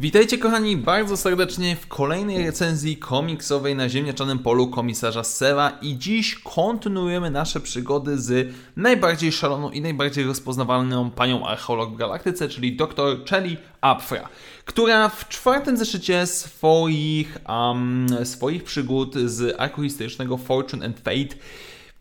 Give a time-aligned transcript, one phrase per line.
[0.00, 6.34] Witajcie kochani bardzo serdecznie w kolejnej recenzji komiksowej na ziemniaczanym polu komisarza Sera i dziś
[6.34, 13.24] kontynuujemy nasze przygody z najbardziej szaloną i najbardziej rozpoznawalną panią archeolog w galaktyce, czyli dr
[13.30, 14.28] Chelly Apfra,
[14.64, 21.36] która w czwartym zeszycie swoich, um, swoich przygód z arku historycznego Fortune and Fate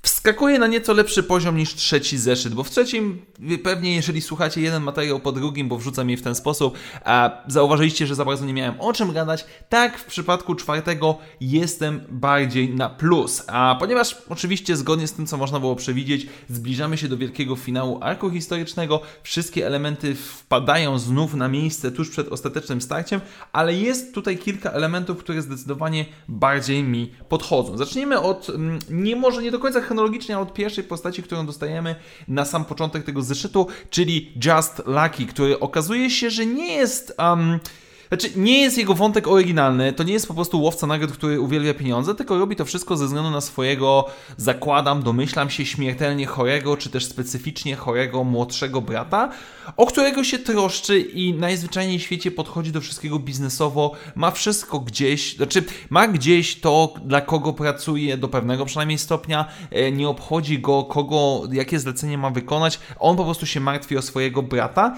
[0.07, 3.25] wskakuje na nieco lepszy poziom niż trzeci zeszyt, bo w trzecim
[3.63, 8.07] pewnie jeżeli słuchacie jeden materiał po drugim, bo wrzucam je w ten sposób, a zauważyliście,
[8.07, 12.89] że za bardzo nie miałem o czym gadać, tak w przypadku czwartego jestem bardziej na
[12.89, 13.43] plus.
[13.47, 17.99] A ponieważ oczywiście zgodnie z tym, co można było przewidzieć, zbliżamy się do wielkiego finału
[18.01, 23.21] arku historycznego, wszystkie elementy wpadają znów na miejsce tuż przed ostatecznym starciem,
[23.51, 27.77] ale jest tutaj kilka elementów, które zdecydowanie bardziej mi podchodzą.
[27.77, 31.95] Zacznijmy od, mm, nie może nie do końca chronologicznie od pierwszej postaci, którą dostajemy
[32.27, 37.15] na sam początek tego zeszytu, czyli Just Lucky, który okazuje się, że nie jest.
[37.19, 37.59] Um,
[38.07, 41.73] znaczy, nie jest jego wątek oryginalny, to nie jest po prostu łowca nagród, który uwielbia
[41.73, 44.05] pieniądze, tylko robi to wszystko ze względu na swojego,
[44.37, 49.31] zakładam, domyślam się, śmiertelnie chorego, czy też specyficznie chorego młodszego brata,
[49.77, 55.35] o którego się troszczy i najzwyczajniej w świecie podchodzi do wszystkiego biznesowo, ma wszystko gdzieś,
[55.35, 60.83] znaczy ma gdzieś to, dla kogo pracuje do pewnego przynajmniej stopnia, e, nie obchodzi go,
[60.83, 64.97] kogo, jakie zlecenie ma wykonać, on po prostu się martwi o swojego brata.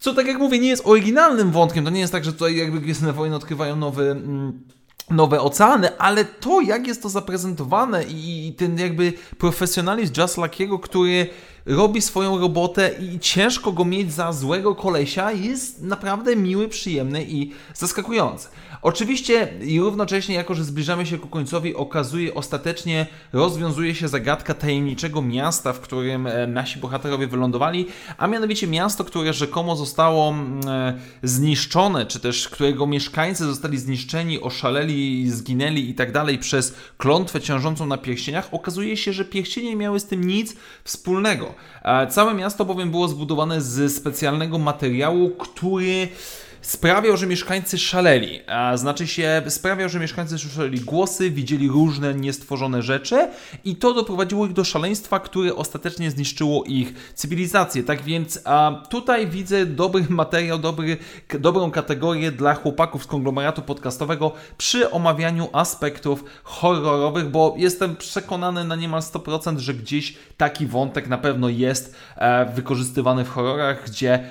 [0.00, 1.84] Co tak jak mówię, nie jest oryginalnym wątkiem.
[1.84, 4.10] To nie jest tak, że tutaj jakby Gwiezdne Wojny odkrywają nowy.
[4.10, 4.60] Mm,
[5.10, 11.26] nowe oceany, ale to, jak jest to zaprezentowane i ten jakby profesjonalizm Just Luckiego, który
[11.66, 17.52] robi swoją robotę i ciężko go mieć za złego kolesia, jest naprawdę miły, przyjemny i
[17.74, 18.48] zaskakujący.
[18.82, 25.22] Oczywiście i równocześnie, jako że zbliżamy się ku końcowi, okazuje, ostatecznie rozwiązuje się zagadka tajemniczego
[25.22, 27.86] miasta, w którym e, nasi bohaterowie wylądowali,
[28.18, 34.40] a mianowicie miasto, które rzekomo zostało mm, e, zniszczone, czy też którego mieszkańcy zostali zniszczeni,
[34.40, 40.00] oszaleli, zginęli i tak dalej przez klątwę ciążącą na pierścieniach, okazuje się, że pierścienie miały
[40.00, 41.49] z tym nic wspólnego.
[41.82, 46.08] E, całe miasto bowiem było zbudowane z specjalnego materiału, który
[46.62, 48.40] sprawiał, że mieszkańcy szaleli.
[48.46, 53.28] A znaczy się, sprawiał, że mieszkańcy słyszeli głosy, widzieli różne niestworzone rzeczy
[53.64, 57.82] i to doprowadziło ich do szaleństwa, które ostatecznie zniszczyło ich cywilizację.
[57.82, 60.96] Tak więc a, tutaj widzę dobry materiał, dobry,
[61.40, 68.76] dobrą kategorię dla chłopaków z konglomeratu podcastowego przy omawianiu aspektów horrorowych, bo jestem przekonany na
[68.76, 74.24] niemal 100%, że gdzieś taki wątek na pewno jest e, wykorzystywany w horrorach, gdzie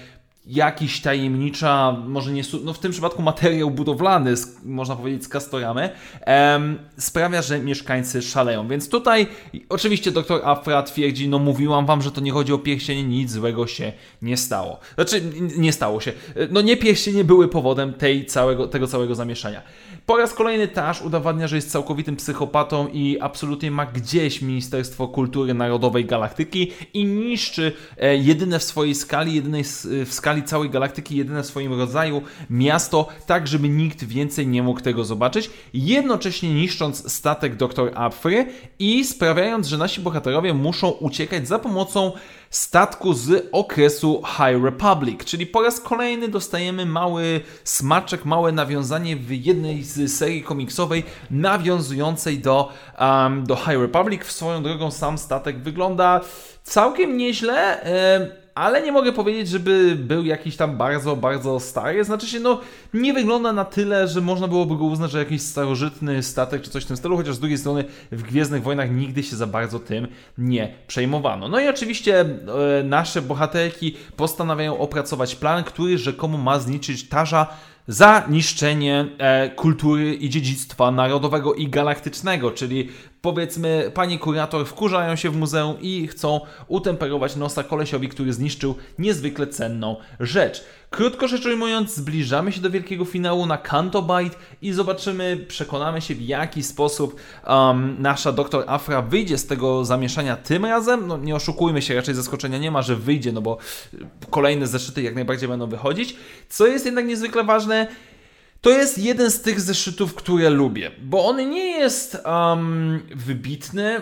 [0.45, 4.33] jakiś tajemnicza, może nie, no w tym przypadku materiał budowlany,
[4.65, 5.89] można powiedzieć z Castoramy,
[6.21, 8.67] em, sprawia, że mieszkańcy szaleją.
[8.67, 9.27] Więc tutaj
[9.69, 13.67] oczywiście dr Afra twierdzi, no mówiłam wam, że to nie chodzi o pierścienie, nic złego
[13.67, 14.79] się nie stało.
[14.95, 15.21] Znaczy,
[15.57, 16.11] nie stało się.
[16.51, 19.61] No nie pierścienie były powodem tej całego, tego całego zamieszania.
[20.05, 25.53] Po raz kolejny Tash udowadnia, że jest całkowitym psychopatą i absolutnie ma gdzieś Ministerstwo Kultury
[25.53, 29.63] Narodowej Galaktyki i niszczy e, jedyne w swojej skali, jedynej
[30.05, 34.81] w skali całej galaktyki, jedyne w swoim rodzaju miasto, tak żeby nikt więcej nie mógł
[34.81, 37.91] tego zobaczyć, jednocześnie niszcząc statek Dr.
[37.95, 38.45] Apfry
[38.79, 42.11] i sprawiając, że nasi bohaterowie muszą uciekać za pomocą
[42.49, 49.31] statku z okresu High Republic, czyli po raz kolejny dostajemy mały smaczek, małe nawiązanie w
[49.31, 54.23] jednej z serii komiksowej nawiązującej do, um, do High Republic.
[54.23, 56.21] W swoją drogą sam statek wygląda
[56.63, 57.81] całkiem nieźle.
[58.59, 62.03] Ale nie mogę powiedzieć, żeby był jakiś tam bardzo, bardzo stary.
[62.03, 62.61] Znaczy się, no,
[62.93, 66.83] nie wygląda na tyle, że można byłoby go uznać, że jakiś starożytny statek czy coś
[66.83, 70.07] w tym stylu, chociaż z drugiej strony w Gwiezdnych Wojnach nigdy się za bardzo tym
[70.37, 71.47] nie przejmowano.
[71.47, 72.27] No i oczywiście e,
[72.83, 77.47] nasze bohaterki postanawiają opracować plan, który rzekomo ma zniszczyć Tarza
[77.89, 82.89] za niszczenie e, kultury i dziedzictwa narodowego i galaktycznego, czyli
[83.21, 89.47] powiedzmy pani kurator wkurzają się w muzeum i chcą utemperować nosa kolesiowi, który zniszczył niezwykle
[89.47, 90.63] cenną rzecz.
[90.89, 96.15] Krótko rzecz ujmując, zbliżamy się do wielkiego finału na Kanto Bite i zobaczymy, przekonamy się
[96.15, 97.15] w jaki sposób
[97.47, 101.07] um, nasza doktor Afra wyjdzie z tego zamieszania tym razem.
[101.07, 103.57] No nie oszukujmy się, raczej zaskoczenia nie ma, że wyjdzie, no bo
[104.29, 106.15] kolejne zeszyty jak najbardziej będą wychodzić.
[106.49, 107.87] Co jest jednak niezwykle ważne,
[108.61, 113.95] To jest jeden z tych zeszytów, które lubię, bo on nie jest um, wybitny.
[113.95, 114.01] E,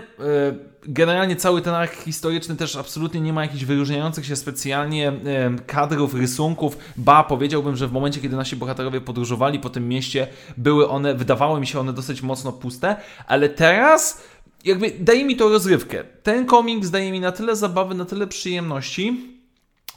[0.84, 5.14] generalnie cały ten ark historyczny też absolutnie nie ma jakichś wyróżniających się specjalnie
[5.68, 6.78] kadrów, rysunków.
[6.98, 10.28] Ba, powiedziałbym, że w momencie, kiedy nasi bohaterowie podróżowali po tym mieście,
[10.58, 12.96] były one, wydawały mi się one dosyć mocno puste,
[13.28, 14.24] ale teraz
[14.66, 16.04] jakby daje mi to rozrywkę.
[16.24, 19.38] Ten komiks daje mi na tyle zabawy, na tyle przyjemności,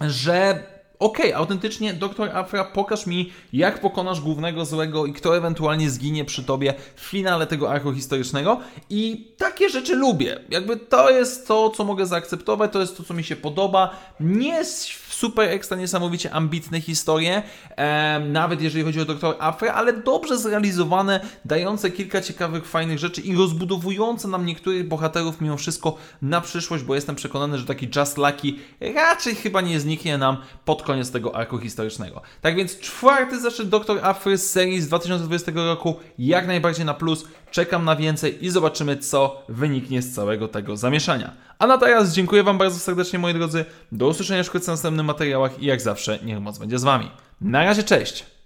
[0.00, 0.64] że
[1.00, 6.24] okej, okay, autentycznie, doktor Afra, pokaż mi, jak pokonasz głównego złego i kto ewentualnie zginie
[6.24, 8.60] przy tobie w finale tego arku historycznego.
[8.90, 10.40] I takie rzeczy lubię.
[10.48, 13.96] Jakby to jest to, co mogę zaakceptować, to jest to, co mi się podoba.
[14.20, 14.64] Nie
[15.10, 17.42] super ekstra niesamowicie ambitne historie,
[17.76, 23.20] e, nawet jeżeli chodzi o Doktor Afra, ale dobrze zrealizowane, dające kilka ciekawych, fajnych rzeczy
[23.20, 28.18] i rozbudowujące nam niektórych bohaterów mimo wszystko na przyszłość, bo jestem przekonany, że taki Just
[28.18, 28.54] Lucky
[28.94, 32.22] raczej chyba nie zniknie nam pod koniec tego arku historycznego.
[32.40, 37.24] Tak więc czwarty zeszyt Doktor Afry z serii z 2020 roku jak najbardziej na plus.
[37.50, 41.32] Czekam na więcej i zobaczymy, co wyniknie z całego tego zamieszania.
[41.58, 43.64] A na teraz dziękuję Wam bardzo serdecznie, moi drodzy.
[43.92, 47.10] Do usłyszenia wkrótce w następnych materiałach i jak zawsze, niech moc będzie z Wami.
[47.40, 48.39] Na razie, cześć!